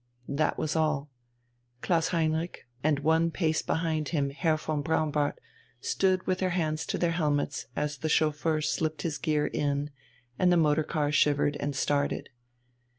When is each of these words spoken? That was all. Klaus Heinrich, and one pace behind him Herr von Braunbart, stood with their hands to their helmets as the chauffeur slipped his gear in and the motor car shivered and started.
That 0.27 0.57
was 0.57 0.75
all. 0.75 1.11
Klaus 1.83 2.07
Heinrich, 2.07 2.65
and 2.83 2.97
one 3.01 3.29
pace 3.29 3.61
behind 3.61 4.09
him 4.09 4.31
Herr 4.31 4.57
von 4.57 4.81
Braunbart, 4.81 5.37
stood 5.79 6.25
with 6.25 6.39
their 6.39 6.49
hands 6.49 6.87
to 6.87 6.97
their 6.97 7.11
helmets 7.11 7.67
as 7.75 7.99
the 7.99 8.09
chauffeur 8.09 8.61
slipped 8.61 9.03
his 9.03 9.19
gear 9.19 9.45
in 9.45 9.91
and 10.39 10.51
the 10.51 10.57
motor 10.57 10.83
car 10.83 11.11
shivered 11.11 11.55
and 11.59 11.75
started. 11.75 12.31